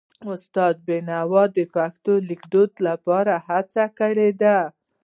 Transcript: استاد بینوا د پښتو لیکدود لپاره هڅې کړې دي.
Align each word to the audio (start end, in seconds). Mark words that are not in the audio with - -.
استاد 0.31 0.75
بینوا 0.87 1.43
د 1.57 1.59
پښتو 1.75 2.13
لیکدود 2.29 2.71
لپاره 2.87 3.33
هڅې 3.47 3.85
کړې 3.99 4.29
دي. 4.41 4.57